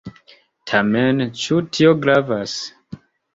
Tamen, 0.71 1.21
ĉu 1.43 1.59
tio 1.77 1.93
gravas? 2.07 2.57